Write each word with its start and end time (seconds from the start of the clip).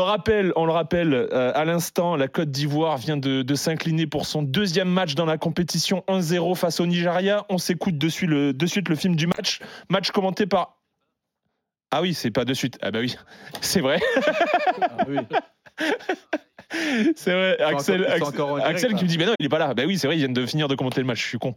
On 0.00 0.04
le 0.04 0.10
rappelle, 0.10 0.52
on 0.56 0.66
le 0.66 0.72
rappelle 0.72 1.14
euh, 1.14 1.52
à 1.54 1.64
l'instant, 1.64 2.16
la 2.16 2.26
Côte 2.26 2.50
d'Ivoire 2.50 2.98
vient 2.98 3.16
de, 3.16 3.54
s'incliner 3.54 4.08
pour 4.08 4.26
son 4.26 4.42
deuxième 4.42 4.88
match 4.88 5.14
dans 5.14 5.24
la 5.24 5.38
compétition 5.38 6.02
1-0 6.08 6.56
face 6.56 6.80
au 6.80 6.86
Nigeria. 6.86 7.46
On 7.48 7.58
s'écoute 7.58 7.96
de 7.96 8.08
suite, 8.08 8.28
le, 8.28 8.96
film 8.96 9.14
du 9.14 9.28
match. 9.28 9.60
Match 9.88 10.10
commenté 10.10 10.46
par. 10.46 10.80
Ah 11.92 12.02
oui, 12.02 12.12
c'est 12.12 12.32
pas 12.32 12.44
de 12.44 12.54
suite. 12.54 12.76
Ah 12.82 12.90
bah 12.90 12.98
oui, 13.00 13.14
c'est 13.60 13.80
vrai. 13.80 14.00
C'est 17.14 17.32
vrai. 17.32 17.60
Axel, 17.60 18.06
Axel, 18.06 18.94
qui 18.94 19.04
me 19.04 19.08
dit, 19.08 19.18
mais 19.18 19.26
non, 19.26 19.34
il 19.38 19.46
est 19.46 19.50
pas 19.50 19.58
là. 19.58 19.74
Bah 19.74 19.82
oui, 19.86 19.98
c'est 19.98 20.06
vrai, 20.06 20.16
ils 20.16 20.20
viennent 20.20 20.32
de 20.32 20.46
finir 20.46 20.66
de 20.66 20.74
commenter 20.74 21.00
le 21.00 21.06
match. 21.06 21.22
Je 21.22 21.28
suis 21.28 21.38
con. 21.38 21.54